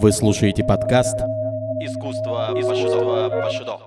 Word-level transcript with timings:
Вы 0.00 0.12
слушаете 0.12 0.62
подкаст 0.62 1.16
Искусство, 1.80 2.52
искусство 2.54 3.28
Пашидо. 3.30 3.78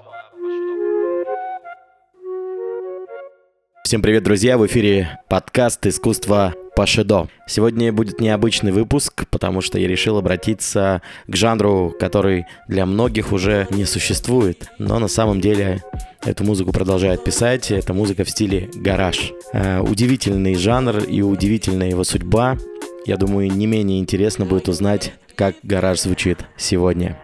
Всем 3.86 4.02
привет, 4.02 4.24
друзья! 4.24 4.58
В 4.58 4.66
эфире 4.68 5.20
подкаст 5.30 5.86
«Искусство 5.88 6.54
Пашидо». 6.76 7.30
Сегодня 7.48 7.94
будет 7.94 8.20
необычный 8.20 8.74
выпуск, 8.74 9.26
потому 9.30 9.62
что 9.62 9.80
я 9.80 9.88
решил 9.88 10.18
обратиться 10.18 11.02
к 11.28 11.36
жанру, 11.38 11.96
который 11.98 12.46
для 12.68 12.86
многих 12.86 13.32
уже 13.32 13.68
не 13.72 13.86
существует, 13.86 14.70
но 14.80 15.00
на 15.00 15.08
самом 15.08 15.40
деле 15.40 15.82
эту 16.26 16.44
музыку 16.44 16.74
продолжают 16.74 17.24
писать. 17.24 17.72
Это 17.72 17.94
музыка 17.94 18.26
в 18.26 18.30
стиле 18.30 18.70
гараж. 18.76 19.32
Э, 19.54 19.80
удивительный 19.80 20.56
жанр 20.56 21.00
и 21.06 21.22
удивительная 21.22 21.90
его 21.90 22.04
судьба. 22.04 22.58
Я 23.06 23.18
думаю, 23.18 23.52
не 23.52 23.66
менее 23.66 24.00
интересно 24.00 24.46
будет 24.46 24.70
узнать, 24.70 25.14
как 25.36 25.56
гараж 25.64 26.02
звучит 26.02 26.40
сегодня. 26.58 27.18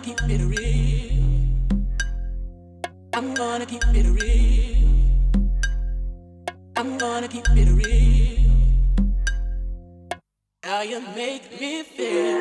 Gonna 0.00 0.16
keep 0.16 0.30
it 0.30 0.44
real. 0.44 1.10
I'm 3.12 3.34
gonna 3.34 3.66
keep 3.66 3.84
it 3.92 4.06
real. 4.06 4.88
I'm 6.76 6.96
gonna 6.96 7.28
keep 7.28 7.44
it 7.50 7.68
real. 7.68 8.50
How 10.62 10.82
you 10.82 11.00
make 11.14 11.60
me 11.60 11.82
feel. 11.82 12.39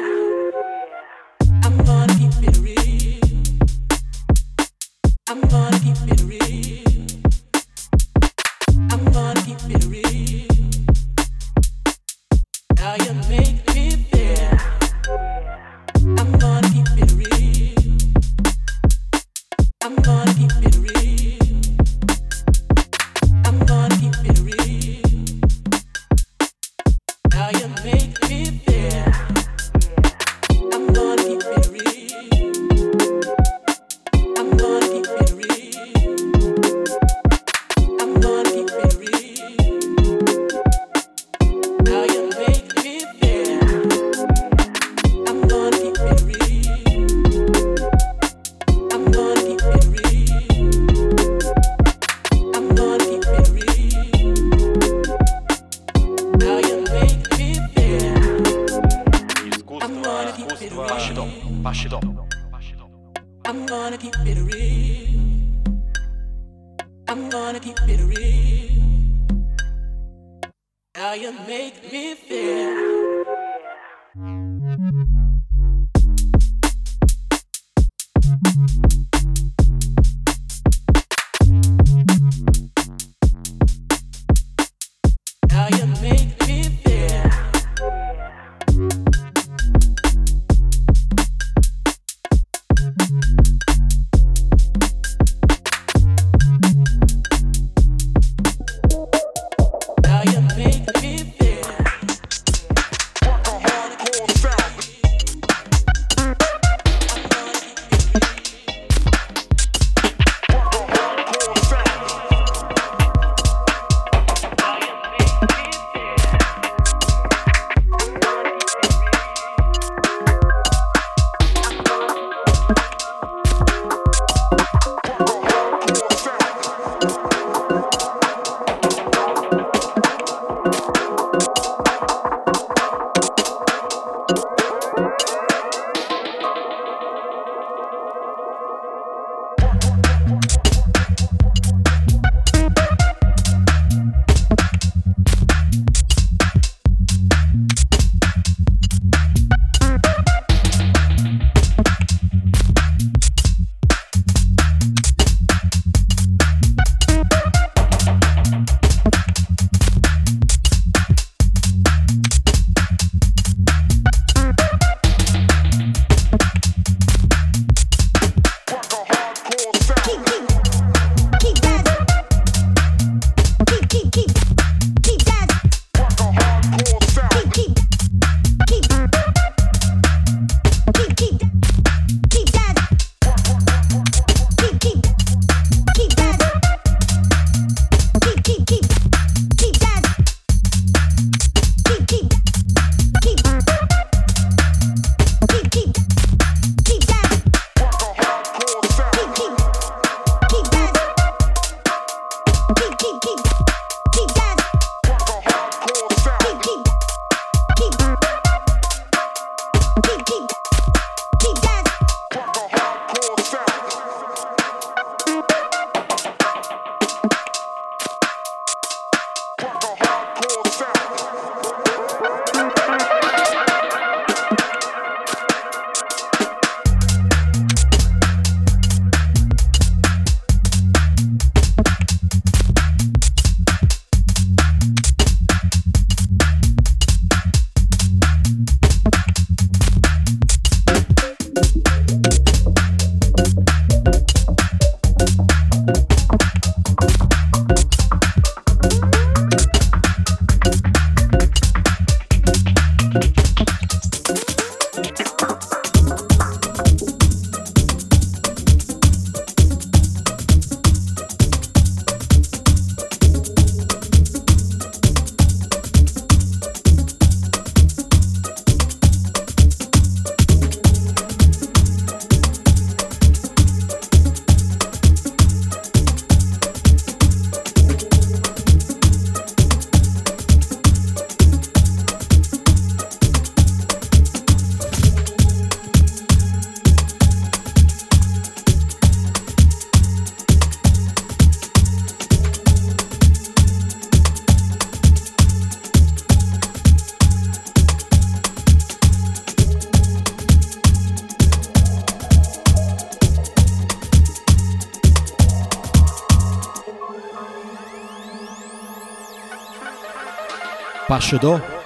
Пашидо. 311.20 311.56
Это 311.58 311.79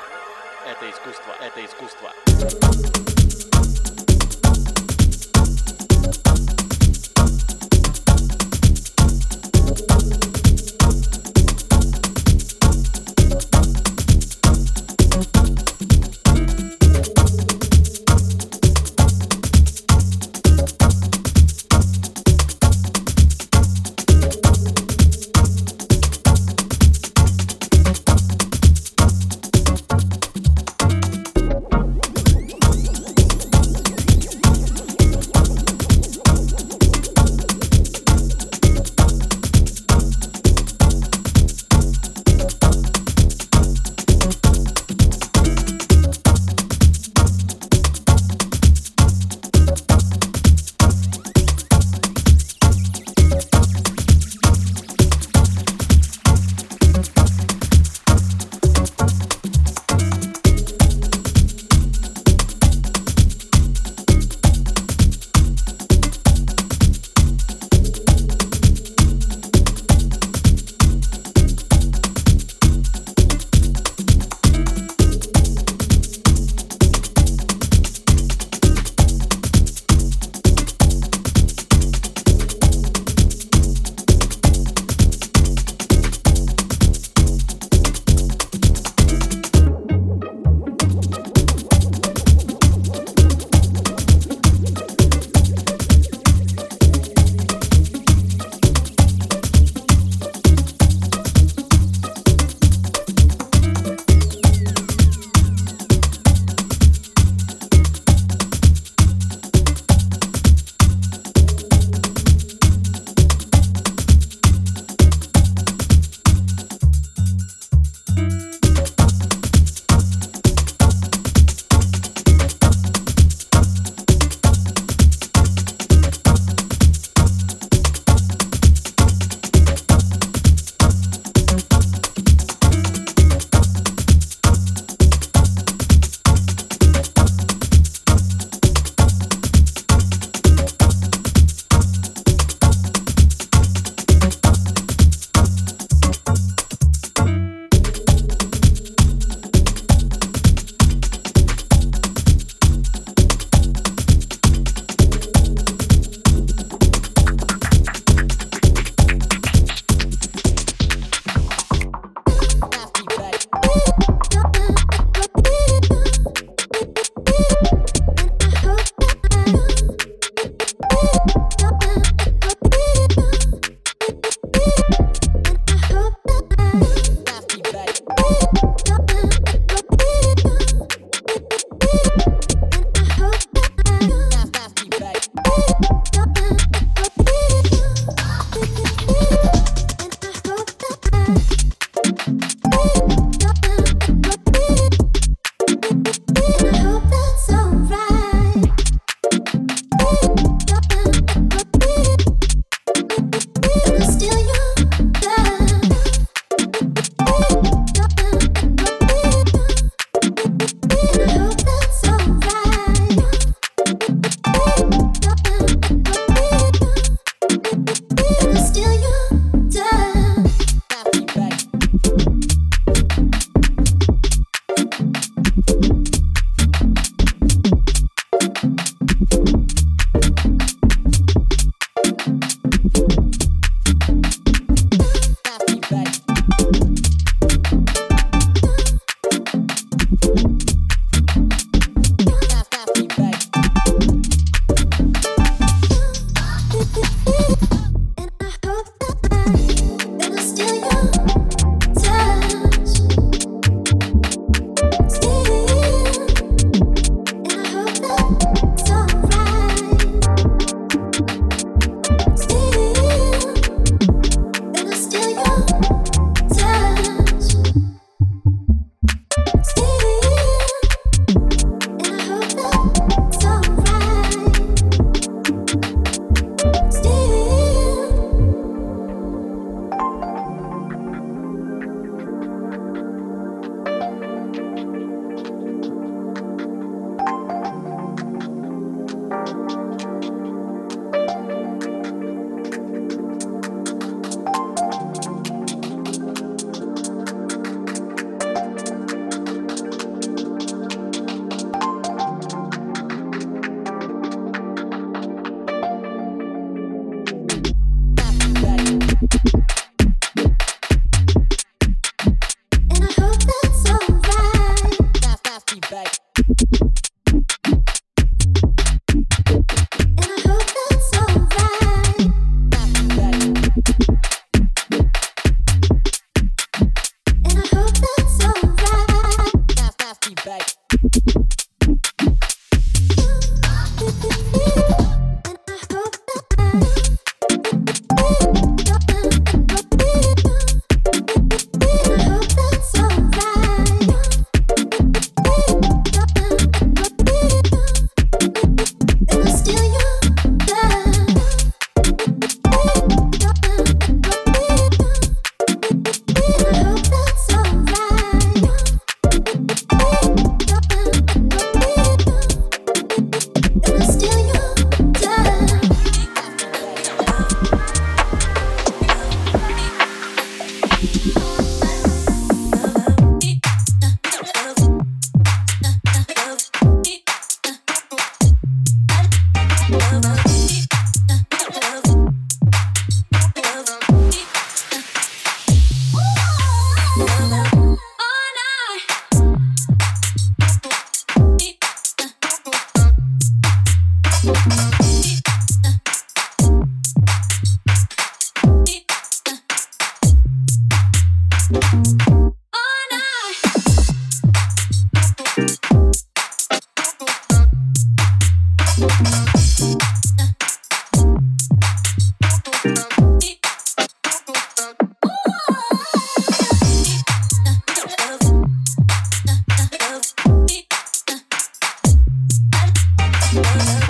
Yeah. 423.63 424.02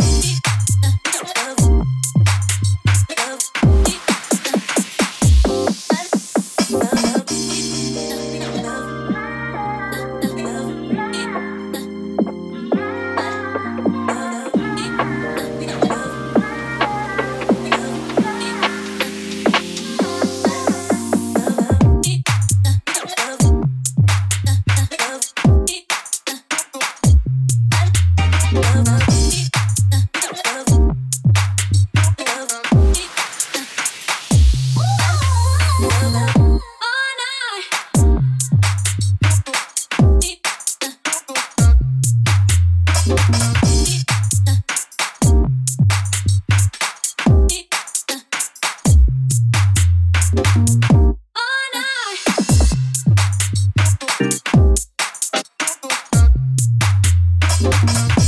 А 57.66 57.70
я 57.70 58.23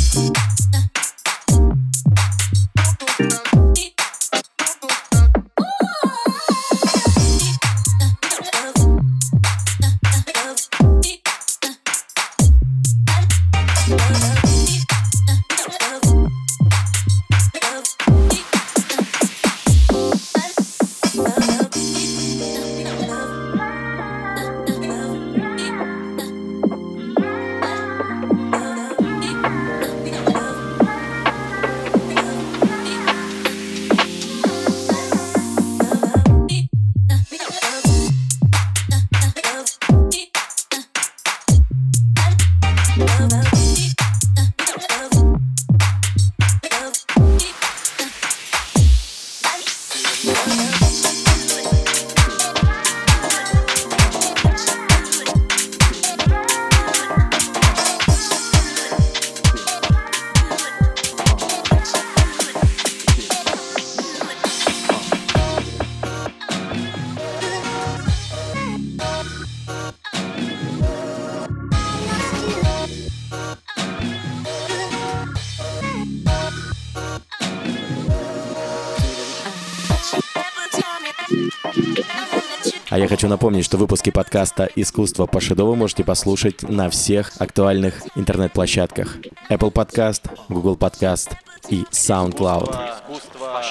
хочу 83.26 83.32
напомнить, 83.32 83.66
что 83.66 83.78
выпуски 83.78 84.12
подкаста 84.12 84.70
«Искусство 84.76 85.26
по 85.26 85.42
Шедо» 85.42 85.66
вы 85.66 85.76
можете 85.76 86.04
послушать 86.04 86.62
на 86.62 86.92
всех 86.92 87.32
актуальных 87.40 88.04
интернет-площадках. 88.16 89.18
Apple 89.50 89.74
Podcast, 89.74 90.30
Google 90.48 90.76
Podcast 90.76 91.32
и 91.70 91.86
SoundCloud. 91.92 92.70
Искусство 92.70 93.64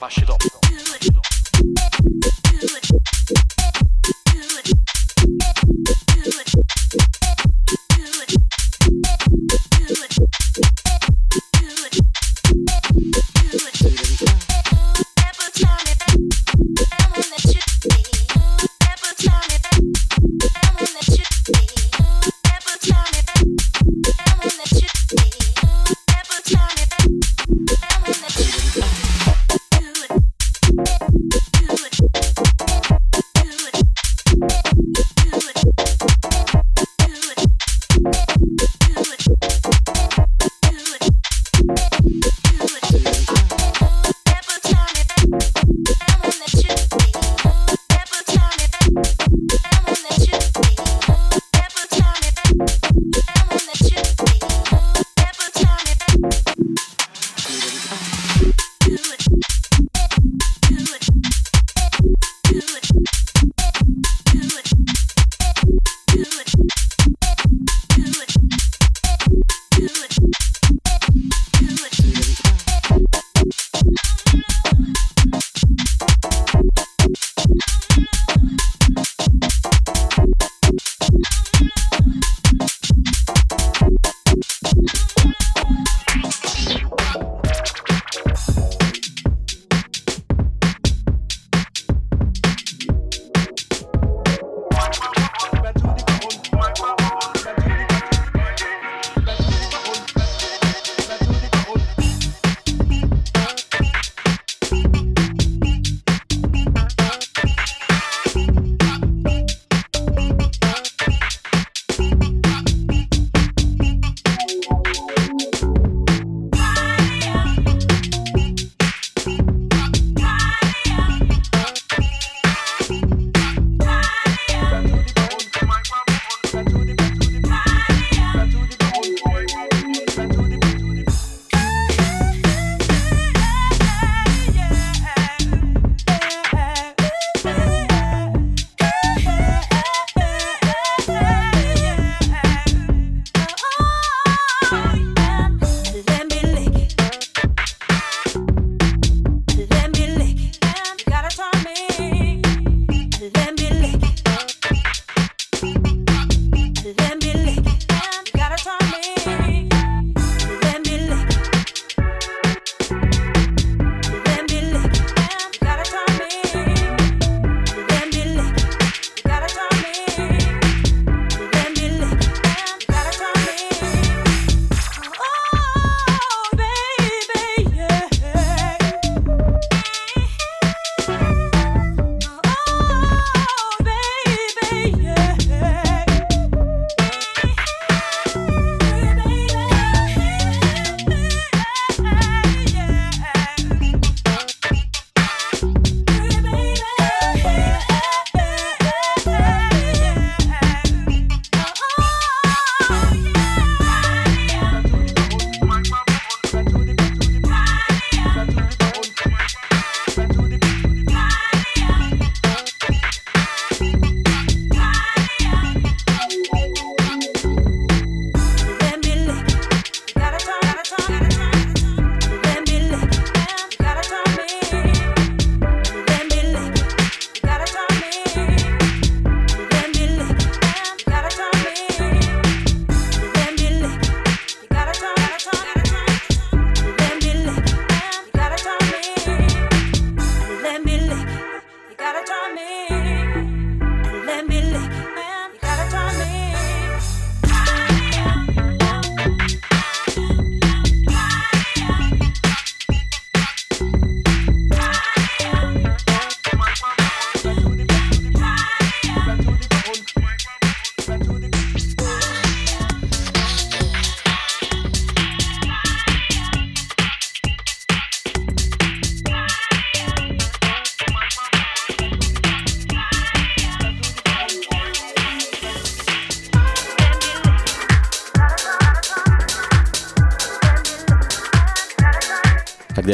по 0.00 0.10
Шидо. 0.10 0.34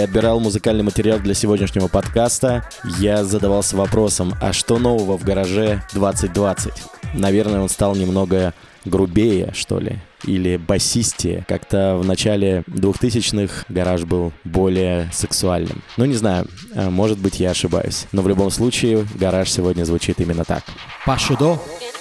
Отбирал 0.05 0.38
музыкальный 0.38 0.85
материал 0.85 1.19
для 1.19 1.33
сегодняшнего 1.33 1.88
подкаста, 1.88 2.69
я 2.99 3.25
задавался 3.25 3.75
вопросом, 3.75 4.35
а 4.38 4.53
что 4.53 4.79
нового 4.79 5.17
в 5.17 5.25
гараже 5.25 5.83
2020? 5.95 6.75
Наверное, 7.14 7.61
он 7.61 7.71
стал 7.71 7.97
немного 7.97 8.53
грубее, 8.85 9.53
что 9.55 9.79
ли, 9.79 10.01
или 10.27 10.59
басистее. 10.59 11.47
Как-то 11.49 11.97
в 11.97 12.05
начале 12.05 12.64
2000-х 12.67 13.64
гараж 13.71 14.03
был 14.03 14.35
более 14.45 15.09
сексуальным. 15.11 15.83
Ну, 15.97 16.05
не 16.05 16.17
знаю, 16.17 16.49
а, 16.75 16.90
может 16.90 17.19
быть, 17.19 17.40
я 17.40 17.53
ошибаюсь. 17.53 18.05
Но 18.12 18.21
в 18.21 18.29
любом 18.29 18.51
случае, 18.51 19.07
гараж 19.14 19.51
сегодня 19.51 19.85
звучит 19.85 20.21
именно 20.21 20.45
так. 20.45 20.64
Пашидо. 21.07 21.59
Это 21.81 21.93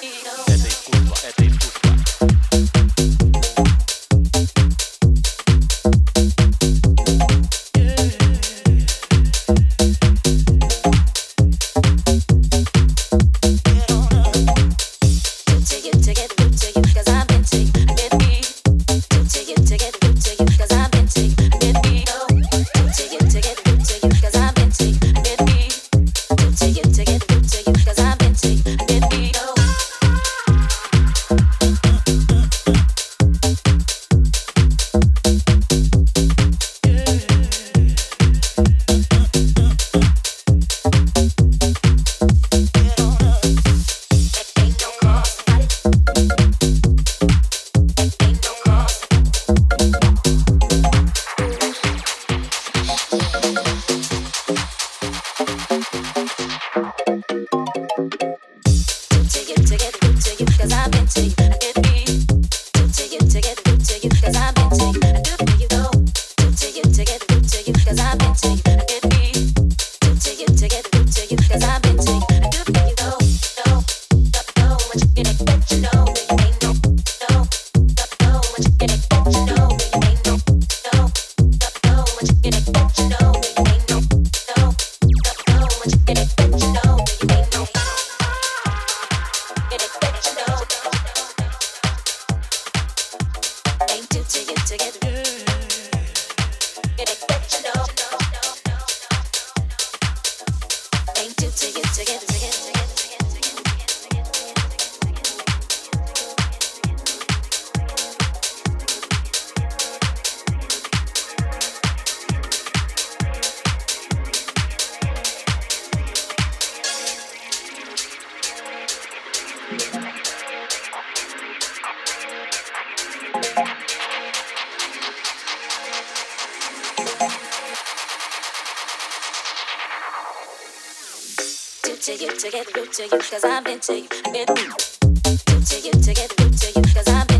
to 132.03 132.11
you 132.11 132.27
to 132.37 132.51
get 132.51 132.75
root 132.75 132.91
to 132.91 133.03
you, 133.03 133.09
cause 133.11 133.45
I've 133.45 133.63
been 133.63 133.79
to 133.79 133.97
you. 133.97 134.07
I've 134.25 134.33
been 134.33 134.45
to 134.45 135.79
you 135.79 135.91
to 135.93 136.13
get 136.13 136.37
root 136.37 136.57
to 136.57 136.67
you, 136.75 136.93
cause 136.93 137.07
I've 137.07 137.25
been 137.29 137.32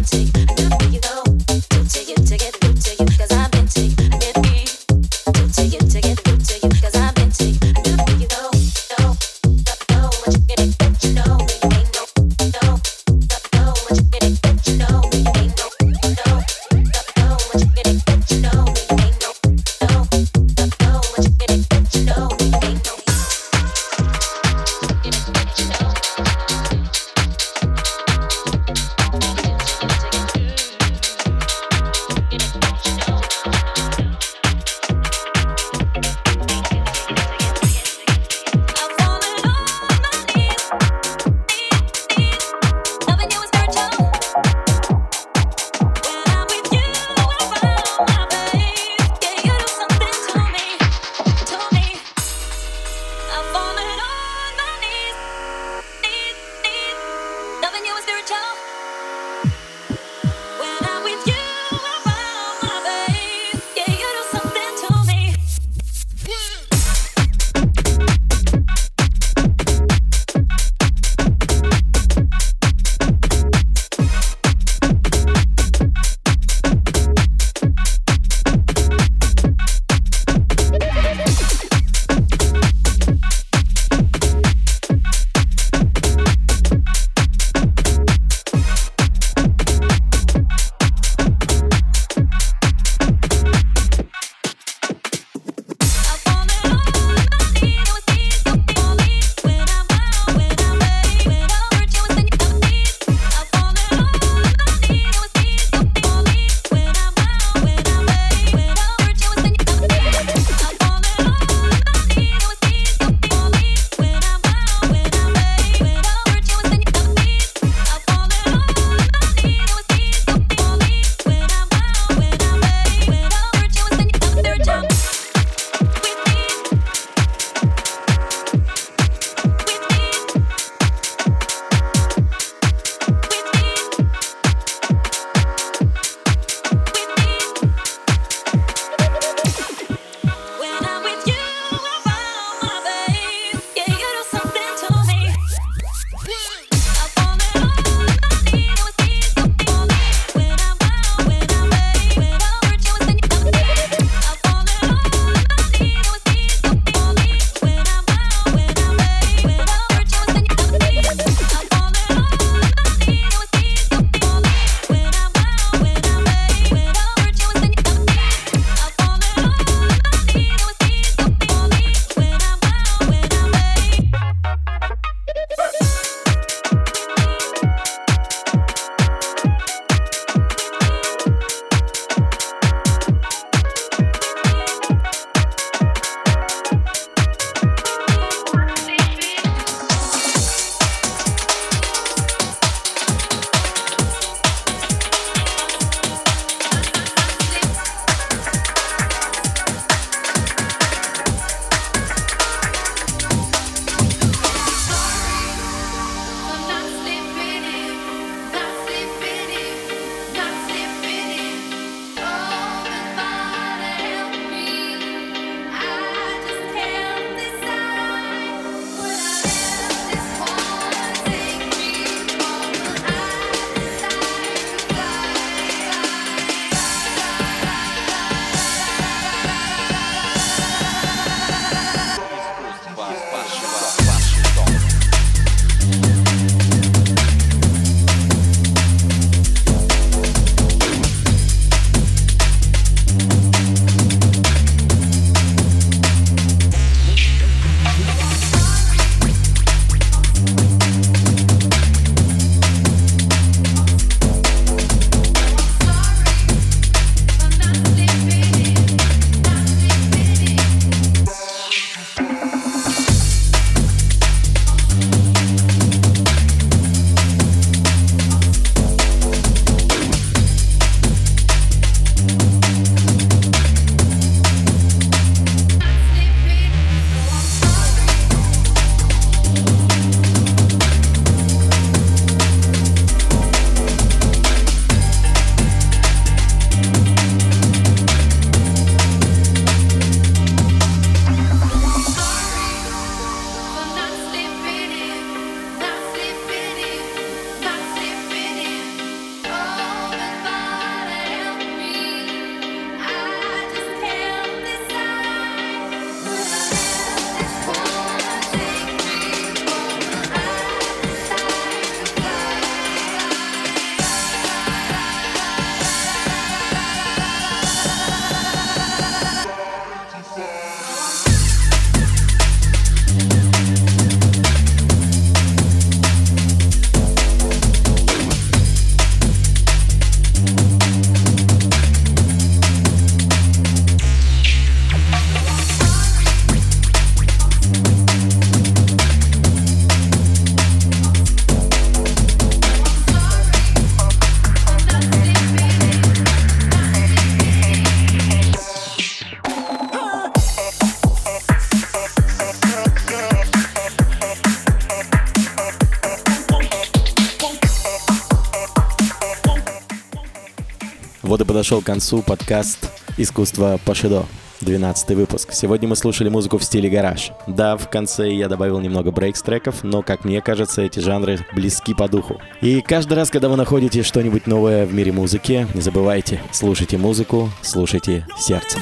подошел 361.63 361.81
к 361.81 361.85
концу 361.85 362.21
подкаст 362.21 362.91
«Искусство 363.17 363.79
Пашидо». 363.85 364.25
12 364.59 365.11
выпуск. 365.11 365.53
Сегодня 365.53 365.87
мы 365.87 365.95
слушали 365.95 366.27
музыку 366.27 366.57
в 366.57 366.63
стиле 366.65 366.89
гараж. 366.89 367.31
Да, 367.47 367.77
в 367.77 367.89
конце 367.89 368.33
я 368.33 368.49
добавил 368.49 368.81
немного 368.81 369.11
брейкс-треков, 369.11 369.75
но, 369.83 370.01
как 370.01 370.25
мне 370.25 370.41
кажется, 370.41 370.81
эти 370.81 370.99
жанры 370.99 371.39
близки 371.53 371.93
по 371.93 372.09
духу. 372.09 372.41
И 372.59 372.81
каждый 372.81 373.13
раз, 373.13 373.29
когда 373.29 373.47
вы 373.47 373.55
находите 373.55 374.03
что-нибудь 374.03 374.45
новое 374.45 374.85
в 374.85 374.93
мире 374.93 375.13
музыки, 375.13 375.65
не 375.73 375.79
забывайте, 375.79 376.41
слушайте 376.51 376.97
музыку, 376.97 377.49
слушайте 377.61 378.27
сердце. 378.37 378.79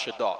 подкаст, 0.00 0.14
подкаст 0.14 0.16
искусства 0.16 0.39